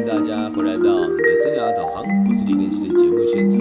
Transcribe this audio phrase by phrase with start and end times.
[0.00, 3.60] 迎大家回来到你的生涯导航，我是李根熙的节目现场。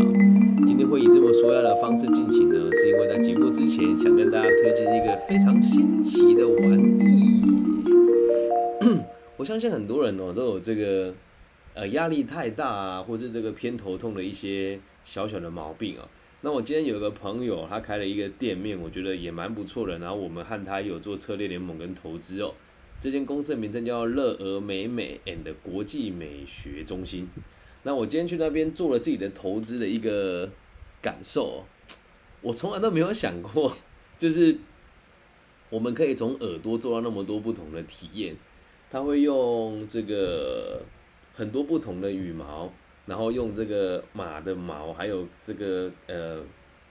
[0.66, 7.44] 今天会以这么说要的方式进行呢，是因为在节目之前想跟大家推荐一个非常新奇的玩意。
[9.36, 11.14] 我相信很多人哦都有这个
[11.74, 16.08] 呃压力太大啊，或是这个偏头痛的一些小小的毛病啊。
[16.40, 20.00] 那我今天有个朋友，他开了一个店面，我觉得也蛮不错的。
[20.00, 22.54] 然后我们和他有做策略联盟跟投资哦。
[23.00, 27.30] 这间公司的名称叫乐俄美美 and 国际美学中心。
[27.84, 30.50] 那我今天去那边做了自己的投资的一个
[31.02, 31.64] 感受，
[32.42, 33.72] 我从来都没有想过，
[34.18, 34.58] 就是
[35.70, 38.36] 我们可以从耳朵做到那么多不同的体验。
[38.92, 40.82] 他会用这个
[41.34, 42.72] 很多不同的羽毛，
[43.06, 46.44] 然后用这个马的毛，还有这个呃。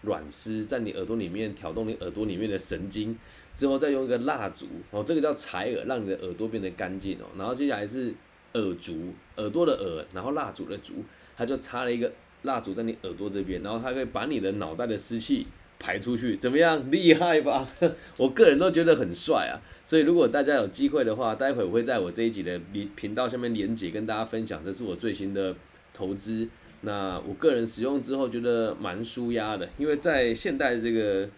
[0.02, 3.18] 软丝在你耳朵里面挑动你耳朵里面的神经，
[3.58, 7.24] 之后再用一个蜡烛哦，这个叫采耳，让你的耳朵变得干净哦。
[7.36, 8.14] 然后接下来是
[8.52, 11.04] 耳烛，耳朵的耳，然后蜡烛的烛，
[11.36, 15.44] 它就插了一个蜡烛在你耳朵这边，然后它可以把你的脑袋的湿气
[15.76, 16.88] 排出去，怎么样？
[16.92, 17.66] 厉害吧？
[18.16, 19.58] 我个人都觉得很帅啊。
[19.84, 25.52] 所以如果大家有机会的话，待会我会在我这一集的频频道下面连接跟大家分享，这是我最新的
[25.92, 26.48] 投资。
[26.82, 31.28] 那我个人使用之后觉得蛮舒压的，因为在现代这个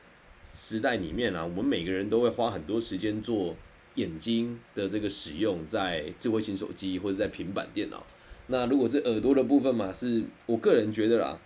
[0.52, 3.54] 时代里面啊，我们每个人都会花很多时间做
[3.94, 8.04] 眼睛的这个使用，在智慧型手机或者在平板电脑。
[8.48, 11.38] 那如果是耳朵的部分嘛，是我个人觉得啦，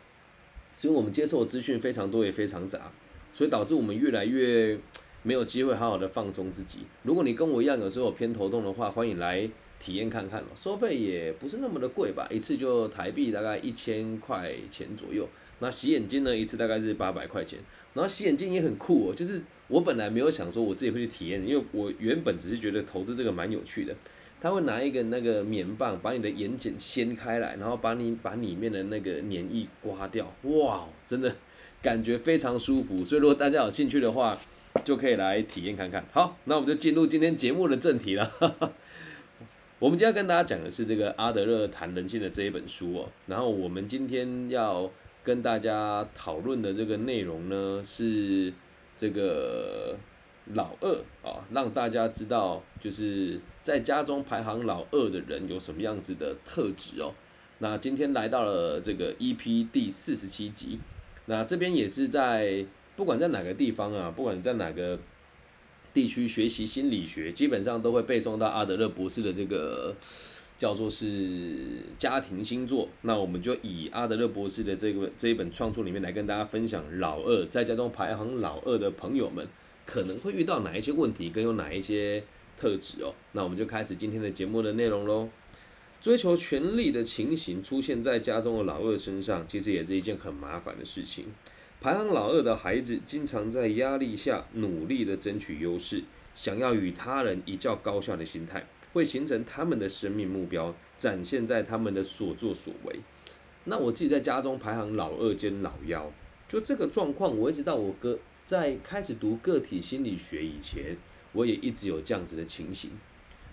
[0.74, 2.92] 是因为我们接受的资讯非常多也非常杂，
[3.33, 4.78] 所以导致我们越来越
[5.22, 6.80] 没有机会好好的放松自己。
[7.02, 9.50] 如果你跟我一样有时候偏头痛的话，欢迎来。
[9.80, 15.28] 体验看看咯，收费也不是那么的贵吧，一次就台币大概一千块钱左右。
[15.60, 17.58] 那洗眼睛呢，一次大概是八百块钱。
[17.94, 23.94] 然后洗眼睛也很酷哦，就是我本来没有想说我自己会去体验，因为我原本只是觉得投资这个蛮有趣的。
[24.41, 31.34] 他会拿一个那个棉棒把你的眼睑掀开来，然后把你把里面的那个黏液刮掉，哇，真的
[31.80, 33.05] 感觉非常舒服。
[33.05, 34.39] 所以如果大家有兴趣的话，
[34.84, 36.05] 就可以来体验看看。
[36.12, 38.30] 好，那我们就进入今天节目的正题了。
[39.79, 44.90] 我们今天要跟大家讲的是这个阿德勒谈人性的这一本书哦，然后我们今天要
[45.24, 48.52] 跟大家讨论的这个内容呢是
[48.96, 49.96] 这个
[50.52, 57.14] 老二啊，让大家知道就是在家中排行老二的人有什么样子的特质哦。
[57.58, 60.79] 那今天来到了这个 EP 第四十七集，
[61.27, 62.64] 那这边也是在
[62.95, 64.98] 不管在哪个地方啊，不管在哪个。
[65.95, 69.95] 地区学习心理学，基本上都会背诵到阿德勒博士的这个
[70.57, 71.57] 叫做是
[71.98, 72.89] 家庭星座。
[73.03, 79.47] 那我们就以阿德勒博士的这个这一本创作里面来跟大家分享，老二在家中排行老二的朋友们
[79.85, 82.23] 可能会遇到哪一些问题，跟有哪一些
[82.57, 83.15] 特质哦。
[83.33, 85.29] 那我们就开始今天的节目的内容喽。
[86.01, 91.25] 追求权力的情形出现在家中的老二身上，其实也是一件很麻烦的事情。
[91.81, 96.05] 排行老二的孩子经常在压力下努力的争取优势，
[96.35, 103.00] 想要与他人一较高下的心态，会形成他们的生命目标，展现在他们的所作所为。
[103.64, 106.10] 那我自己在家中排行老二兼老幺，
[106.48, 110.96] 就这个状况，我一直到我哥在开始读个体心理学以前，
[111.32, 112.90] 我也一直有这样子的情形，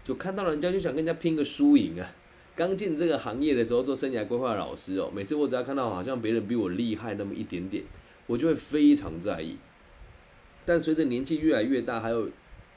[0.02, 2.16] 就看到人家就想跟人家拼个输赢啊。
[2.56, 7.84] 刚进这个行业的时候做生涯规划老师哦，每次我只要看到好像别人比我厉害那么一点点。
[8.28, 9.58] 我就会非常在意，
[10.64, 12.30] 但随着年纪越来越大，还有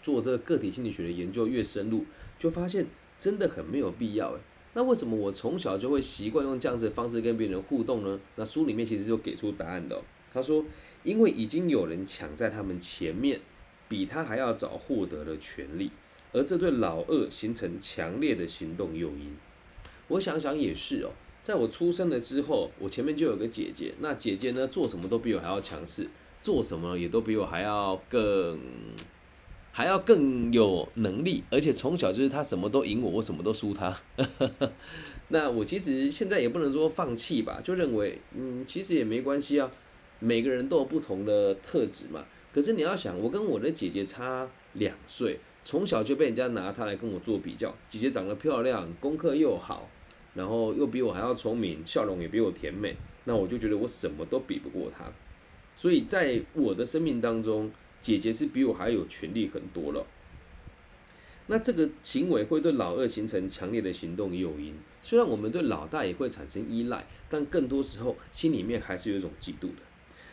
[0.03, 2.05] 做这个个体心理学的研究越深入，
[2.45, 2.85] 就发现
[3.19, 4.41] 真的很没有必要诶。
[4.75, 8.21] 那为什么我从小就会习惯用这样子的方式跟别人互动呢？
[8.37, 9.99] 那书里面其实就给出答案的。
[10.31, 10.63] 他说，
[11.05, 13.41] 因为已经有人抢在他们前面，
[13.89, 15.91] 比他还要早获得了权利，
[16.35, 19.35] 而这对老二形成强烈的行动诱因。
[20.09, 21.13] 我想想也是哦。
[21.43, 23.95] 在我出生了之后，我前面就有个姐姐。
[24.01, 26.11] 那姐姐呢，做什么都比我还要强势，
[26.43, 28.61] 做什么也都比我还要更，
[29.77, 31.43] 还要更有能力。
[31.51, 33.93] 而且从小就是她什么都赢我，我什么都输她。
[35.29, 39.69] 那我其实现在也不能说放弃吧，就认为，嗯，其实也没关系啊。
[40.21, 42.25] 每个人都有不同的特质嘛。
[42.53, 47.75] 可是你要想，我跟我的姐姐差两岁，从小就被人家拿她来跟我做比较。
[47.89, 49.91] 姐姐长得漂亮，功课又好。
[50.35, 55.05] 然后又比我还要聪明，笑容也比我甜美，那我就觉得我什么都比不过她。
[55.77, 57.71] 所以在我的生命当中，
[58.05, 60.07] 姐姐是比我还有权利很多了。
[61.47, 64.75] 那这个行为会对老二形成强烈的行动诱因。
[65.01, 69.81] 虽然我们对老大也会产生依赖，但更多时候心里面还是有一种嫉妒的。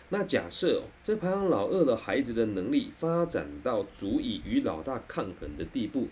[0.09, 6.09] 那假设哦这排行老二的孩子的能力发展到足以与老大抗衡的地步，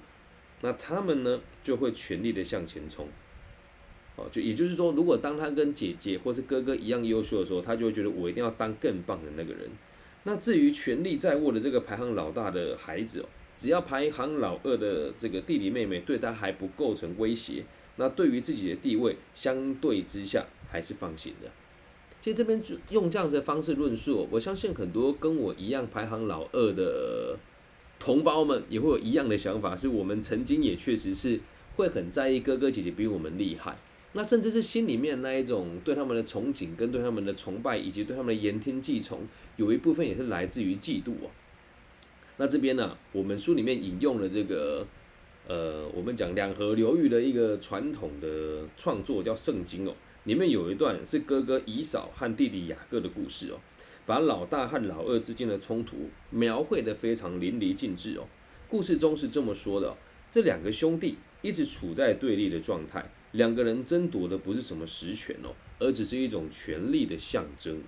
[0.61, 3.09] 那他们呢就会全力的向前冲。
[4.15, 9.69] 哦，就也就是说，如果当他跟姐姐或是哥哥一样优秀的时候，他就会觉得我一定要当更棒的那个人。
[10.23, 13.25] 那至于权力在握的这个排行老大的孩子哦，
[13.57, 17.63] 只要排行老二的这个弟弟妹妹对他还不构成威胁，
[17.95, 21.49] 那对于自己的地位相对之下还是放心的。
[22.21, 27.37] 其实这边用这样子的方式论述，我相信很多跟我一样排行老二的
[27.97, 31.39] 同胞们也会有一样的想法，是我们曾经也确实是
[31.77, 33.77] 会很在意哥哥姐姐比我们厉害。
[34.13, 41.29] 那甚至是心里面那一种对他们的憧憬，跟对他们的崇拜，以及对他们的言听计从，有一部分也是来自于嫉妒哦。
[42.37, 44.87] 那这边呢，我们书里面引用了这个，
[45.47, 53.59] 呃，我们讲两河流域的一个传统的创作叫《圣经》哦，里面有一段是哥哥以扫和弟弟雅各的故事哦，
[54.07, 58.25] 把老大和老二之间的冲突描绘的非常淋漓尽致哦。
[58.67, 59.95] 故事中是这么说的：
[60.31, 63.11] 这两个兄弟一直处在对立的状态。
[63.31, 67.81] 两个人争夺的不是什么实权哦，而只是一种权力的象征。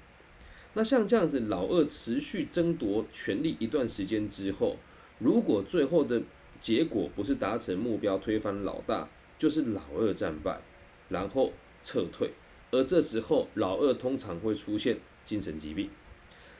[0.73, 4.77] 那像这样子，老二持续争夺权力一段时间之后，
[5.19, 6.21] 如果最后的
[6.59, 10.61] 结果不是达成目标推翻老大，就是老二战败，
[11.09, 11.51] 然后
[11.81, 12.31] 撤退。
[12.69, 15.89] 而这时候，老二通常会出现精神疾病。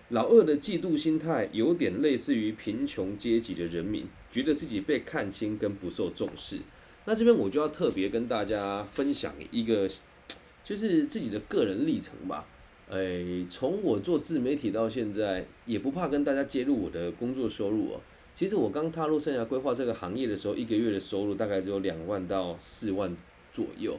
[0.10, 6.58] 老二的嫉妒心态有点类似于贫穷阶级的人民，觉得自己被看轻跟不受重视。
[7.06, 9.90] 那这边我就要特别跟大家分享一个，
[10.64, 12.46] 就是自己的个人历程吧。
[12.90, 18.02] 诶，从我做自媒体到现在，也不怕跟大家揭露我的工作收入哦。
[18.36, 23.16] 其实我刚踏入生涯规划这个行业的时候，一个月的收入大概只有两万到四万
[23.52, 23.98] 左右。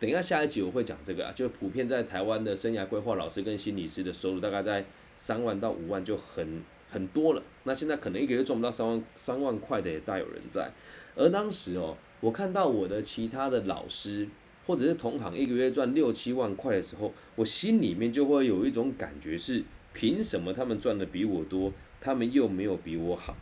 [0.00, 4.84] 等一下下一集我会讲这个啊，就普遍在台湾的生涯规划老师跟心理师的收入大概在
[5.16, 7.42] 三万到五万就很很多了。
[7.64, 10.70] 那现在可能一个月赚不到三万三万块的也大有人在。
[11.14, 11.96] 而当时哦。
[12.20, 14.28] 我看到我的其他的老师
[14.66, 23.36] 或者是同行一个月赚六七万块的时候，我心里面就会有一种感觉是：凭什么他们赚的比我多，他们又没有比我好？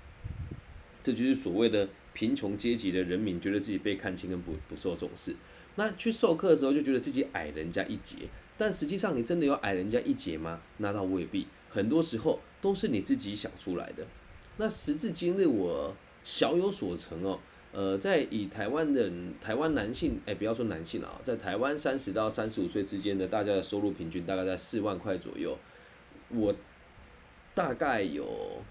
[1.03, 5.35] 这就是所谓的贫穷阶级的人民觉得自己被看轻跟不不受重视。
[5.77, 10.61] 那去授课的时候就觉得自己矮人家一截，但实际上你真的有矮人家一截吗？
[10.79, 14.07] 那倒未必，很多时候都是你自己想出来的。
[14.59, 15.95] 那时至今日，我
[16.25, 17.39] 小有所成哦。
[17.73, 25.59] 呃，在以台湾人、台湾男性，哎，不要说男性了啊，在台湾三十到三十五岁之间的，大家的收入平均大概在四万块左右。
[26.31, 26.55] 我
[27.55, 28.63] 大概有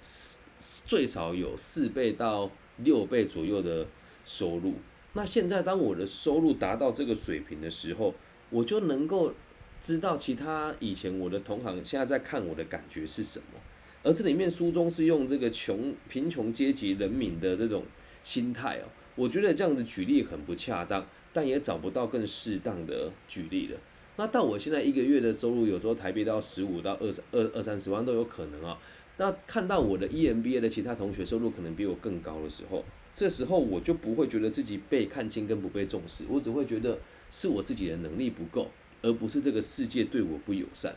[0.00, 0.38] 四
[0.86, 3.86] 最少有四倍到六倍左右的
[4.24, 4.76] 收入。
[5.12, 8.14] 那现在当我的收入达到这个水平的时候，
[8.48, 9.34] 我就能够
[9.82, 13.60] 知道其他以前我的同行现在在看我的感觉是什么。
[14.02, 17.82] 而这里面书中是用这个穷贫穷阶级人民的这种。
[18.26, 23.78] 心态哦，我觉得这样子举例很不恰当，但也找不到更适当的举例了。
[24.16, 28.76] 那到我现在一个月的收入，有时候台币到十五到二十二二三十万都有可能啊。
[29.18, 32.84] 那看到我的 EMBA 的其他同学收入可能比我更高的时候，
[33.14, 36.98] 这时候我就不会觉得自己被看清跟不被重视，我只会觉得
[37.30, 40.96] 是我自己的能力不够，而不是这个世界对我不友善。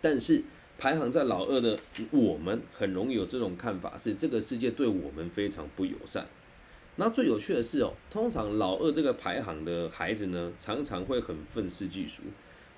[0.00, 0.44] 但是。
[0.84, 6.26] 排行在老二的我们很容易有这种看法，是这个世界对我们非常不友善。
[6.96, 12.24] 那最有趣的是哦，通常老二这个排行的孩子呢，常常会很愤世嫉俗，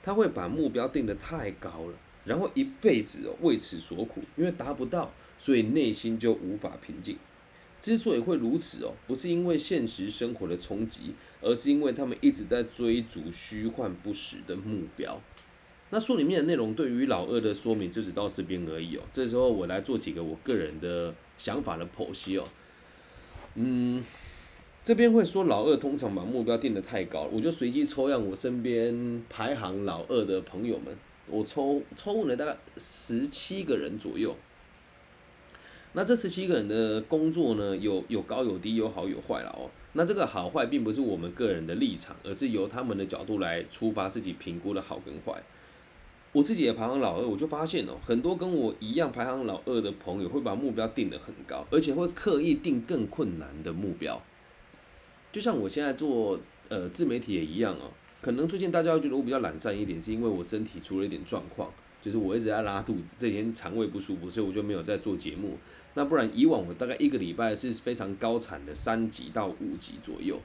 [0.05, 7.19] 他会把目标定得太高了，然后一辈子为此所苦，因为达不到，所以内心就无法平静。
[7.81, 15.21] 之所以会如此哦，不是因为现实生活的冲击，而是因为他们一直在追逐虚幻不实的目标。
[15.91, 19.03] 那书里面的内容对于老二的说明就只到这边而已哦。
[19.13, 22.45] 这时候我来做几个我个人的想法的剖析哦。
[23.55, 24.05] 嗯，
[24.83, 30.95] 这边会说老二通常把目标定得太高，我就随机抽样我身边排行老二的朋友们，
[31.29, 34.35] 我抽抽了大概十七个人左右。
[35.93, 39.71] 那这十七个人的工作呢，有有高有低，有好有坏了哦。
[39.95, 45.43] 那这个好坏并不是我们个人的立场，而是由他们的角度来出发，自己评估的好跟坏。
[46.37, 54.23] 我自己也排行老二，我就发现哦，很多跟我一样排行老二的朋友会把目标定得很高，而且会刻意定更困难的目标。
[55.33, 56.39] 就像我现在做
[56.69, 57.89] 呃自媒体也一样哦，
[58.21, 61.71] 可能最近大家会觉得我比较懒散一点，是因为我身体出了一点状况，
[62.03, 65.57] 就是我一直在拉肚子，这几天肠胃不舒服，所以我就没有在做节目。
[65.95, 70.39] 那不然以往我大概一个礼拜是非常高产的三级到五级左右。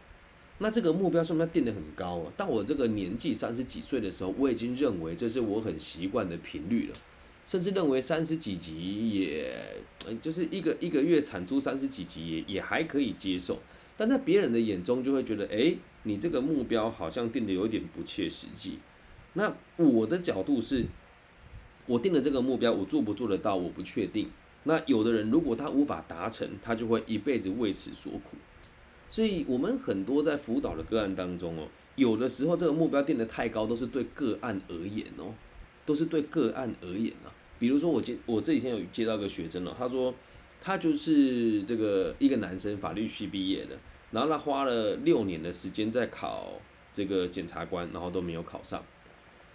[0.63, 2.31] 那这个目标是不是定得很高啊？
[2.37, 6.95] 到我这个年纪三十几岁的时候，我已经认为这是我很习惯的频率了，
[7.43, 9.51] 甚至认为三十几集也，
[10.21, 13.57] 就是一个一个月产出三十几集也也还可以接受。
[13.97, 18.77] 但在别人的眼中就会觉得，诶，你这个目标好像定的有点不切实际。
[19.33, 20.85] 那我的角度是，
[21.87, 24.29] 我定的这个目标，我做不做得到，我不确定。
[24.65, 28.37] 那有的人如果他无法达成，他就会一辈子为此所苦。
[29.11, 35.33] 所以，我们很多在辅导的个案当中哦，有的时候这个目标定得太高，都是对个案而言哦，
[35.85, 37.27] 都是对个案而言啊。
[37.59, 40.13] 比如说，我接我这几天有接到一个学生哦，他说
[40.61, 43.77] 他就是这个一个男生，法律系毕业的，
[44.11, 46.53] 然后他花了六年的时间在考
[46.93, 48.81] 这个检察官，然后都没有考上。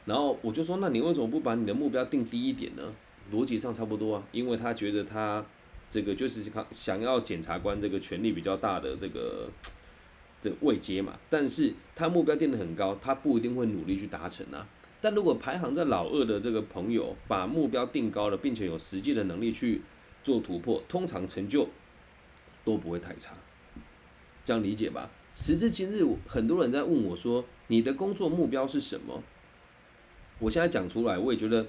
[0.04, 2.82] 然后我就说，那你为什么不把你的目标定低一点呢？
[3.32, 5.44] 逻辑上差不多啊，因为他觉得他
[5.90, 9.48] 这个就是想想要检察官这个权力比较大的这个
[10.40, 14.66] 这个位阶嘛，但是他目标定得很高，他不一定会努力去达成啊。
[15.00, 19.82] 但如果排行在老二的这个朋友把目标定高了，并且有实际的能力去
[20.24, 21.68] 做突破，通常成就
[22.64, 23.34] 都不会太差。
[24.44, 25.10] 这样理解吧？
[25.34, 29.22] 时至今日，很多人在问我说：“你的工作目标是什么？”
[30.38, 31.66] 我现在讲出来，我也觉得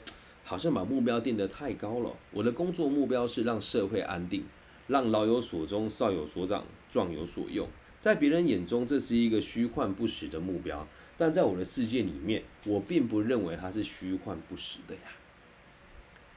[0.47, 2.15] 好像把目标定得太高了。
[2.31, 4.45] 我的工作目标是让社会安定，
[4.87, 7.67] 让老有所终，少有所长，壮有所用。
[7.99, 10.87] 在别人眼中，这是一个虚幻不实的目标。
[11.17, 15.01] 但在我的世界里面，我并不认为它是虚幻不实的呀。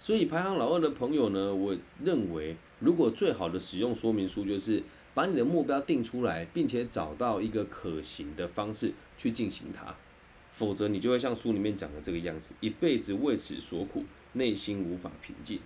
[0.01, 4.83] 所以排行老二的朋友呢，我认为如果最好的使用说明书就是
[5.15, 9.95] 把你的目标定出来，并且找到一个可行的方式去进行它，
[10.53, 14.05] 否则你就会像书里面讲的这个样子，一辈子为此所苦，
[14.35, 15.61] 内心无法平静。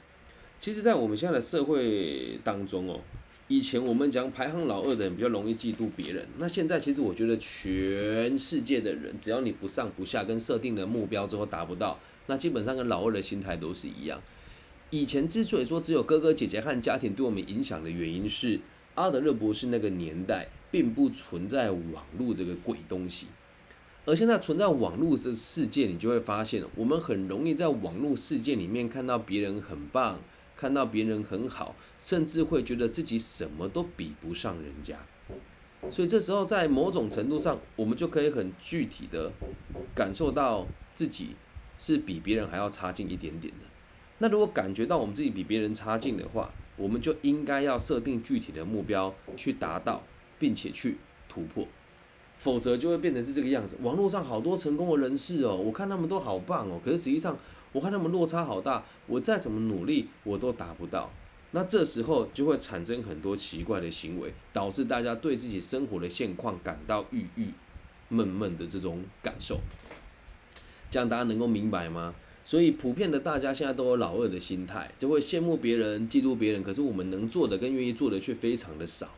[0.58, 3.00] 其实，在我们现在的社会当中哦。
[3.46, 14.18] 以前我们讲排行老二的人比较容易嫉妒别人，那现在其实我觉得全世界的人，只要你不上不下，跟设定的目标之后达不到，那基本上跟老二的心态都是一样。
[14.88, 18.58] 以前之所以说只有哥哥姐姐和家庭对我们影响的原因是，
[18.94, 23.26] 阿德勒博士那个年代并不存在网络这个鬼东西，
[24.04, 30.20] 而现在存在网络这世界，你就会发现，我们很容易在网络世界里面看到别人很棒。
[30.56, 34.96] 看到别人很好，甚至会觉得自己什么都比不上人家，
[35.90, 39.32] 所以这时候在某种程度上，我们就可以很具体的
[39.96, 41.34] 感受到自己
[41.76, 43.66] 是比别人还要差劲一点点的。
[44.18, 50.04] 那如果感觉到我们自己比别人差劲的话，我们就应该要设定具体的目标去达到，
[50.38, 51.66] 并且去突破，
[52.36, 53.76] 否则就会变成是这个样子。
[53.82, 57.36] 网络上好多成功的人士哦，我看他们都好棒哦，可是实际上。
[57.74, 61.10] 我看他们落差好大，我再怎么努力，我都达不到。
[61.50, 67.48] 那这时候就会产生很多奇怪的行为，导致大家对自己生活的现况感到郁郁
[68.10, 69.58] 闷闷的这种感受。
[70.88, 72.14] 这样大家能够明白吗？
[72.44, 76.62] 所以普遍的大家现在都有老二的心态，就会羡慕别人、嫉妒别人。
[76.62, 79.08] 可是我们能做的跟愿意做的却非常的少。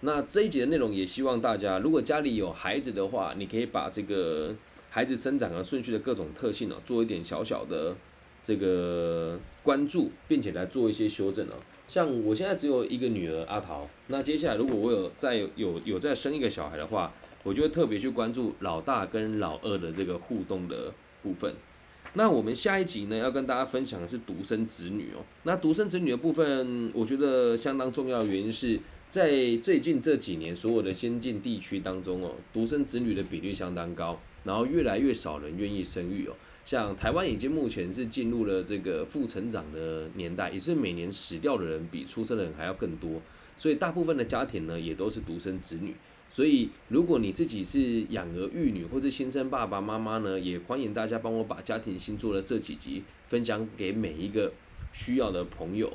[0.00, 4.54] 那这一节的内容也希望大家，如果家里有孩子的话，你可以把这个。
[4.90, 7.94] 孩子生长的顺序的各种特性哦，做一点小小的
[8.42, 11.52] 这个关注，并且来做一些修正哦。
[11.86, 17.12] 像我现在只有一个女儿阿桃，那接下来如果我有再有有再生一个小孩的话，
[17.42, 20.90] 我就会特别去关注老大跟老二的这个互动的
[21.22, 21.54] 部分。
[22.14, 25.22] 那我们下一集呢，要跟大家分享的是独生子女哦。
[25.42, 34.20] 那独生子女的部分，我觉得相当重要的原因是在最近这几年所有的先进地区当中哦，独生子女的比例相当高。
[34.44, 36.34] 然后越来越少人愿意生育哦，
[36.64, 43.20] 像台湾已经目前是进入了这个负成长的年代，也是每年死掉的人比出生的人还要更多，
[43.58, 45.94] 所以大部分的家庭呢也都是独生子女。
[46.30, 54.52] 所以如果你自己是养儿育女或者新生爸爸妈妈呢，也欢迎大家帮我把家庭星座的这几集分享给每一个
[54.94, 55.92] 需要的朋友。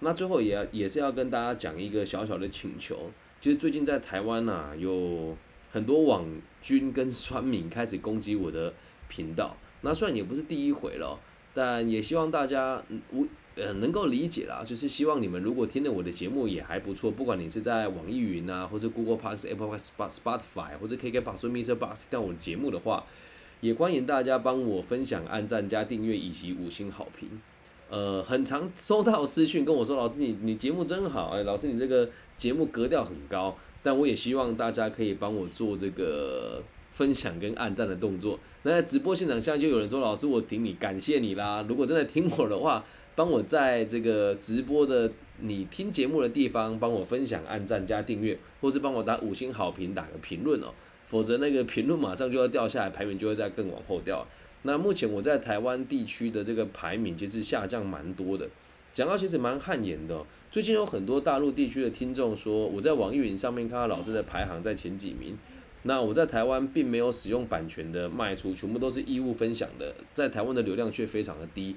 [0.00, 3.10] 那最后也要也是要跟大家讲一个小小的请求，
[3.40, 5.36] 就是最近在台湾呐有。
[5.74, 6.24] 很多网
[6.62, 8.72] 军跟酸民开始攻击我的
[9.08, 11.18] 频道，那虽然也不是第一回了，
[11.52, 14.62] 但也希望大家我呃能够理解啦。
[14.64, 21.74] 就是希望你们如果听了我的节目也还不错，不管你是在网易云啊，或者 Google p a s Apple p a s Spotify 或者 KK Box 或 Mr.
[21.74, 23.04] Box 听我的节目的话，
[23.60, 27.40] 也欢迎大家帮我分享、按赞、加订阅以及五星好评。
[27.94, 33.56] 呃，很常收到私讯跟我说，老师你 你节目真好，哎，老师你这个节目格调很高。
[33.84, 36.60] 但我也希望大家可以帮我做这个
[36.92, 38.36] 分享跟按赞的动作。
[38.64, 42.84] 那在直播现场，现在就有人说：“老师，我挺你，感谢你啦。”如果真的听我的话，
[43.14, 50.72] 帮我在这个直播的你听节目的地方，帮我分享、按赞、加订阅，或是帮我打五星好评、打个评论哦。
[51.06, 54.26] 否则那个评论马上就要掉下来，排名就会再更往后掉。
[54.66, 58.48] 那目前我在台湾地区的这个排名其实下降蛮多的。
[58.92, 60.24] 讲到其实蛮汗颜的。
[60.50, 65.36] 最近有很多大陆地区的听众说，我在网易云上面看到老师的排行在前几名。
[65.82, 71.76] 那我在台湾并没有使用版权的卖出，全部都是义务分享的，在台湾的流量却非常的低。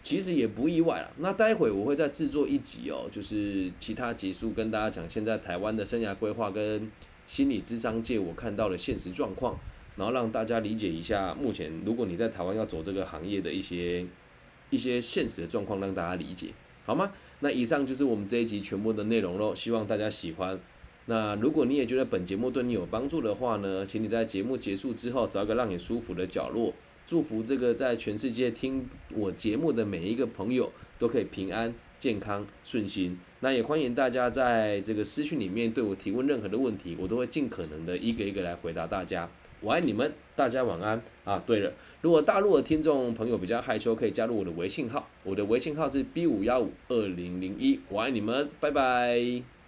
[0.00, 1.10] 其实也不意外了。
[1.18, 6.90] 那待会我会再制作一集哦，就是其他集数跟大家讲现在台湾的生涯规划跟
[7.26, 9.58] 心理智商界我看到的现实状况，
[10.02, 14.04] 然后让大家理解一下目前如果你在台湾要走这个行业的一些
[14.70, 16.48] 一些现实的状况，让大家理解
[16.84, 17.12] 好吗？
[17.38, 20.58] 那以上就是我们这一集全部的内容喽，希望大家喜欢。
[21.06, 26.74] 那如果你也觉得本节目对你有帮助的话呢，请你在节目结束之后找一个让你舒服的角落。
[27.06, 33.16] 祝福这个在全世界听我节目的每一个朋友都可以平安、健康、顺心。
[33.38, 39.30] 那也欢迎大家在这个私讯里面对我提问任何的问题，我都会尽可能的一个一个来回答大家。
[39.62, 41.40] 我爱你们，大家晚安啊！
[41.46, 47.80] 对了，如果大陆的听众朋友比较害羞，可以加入我的微信号，我的微信号是 B 五幺五二零零一。
[47.88, 49.61] 我爱你们，拜拜。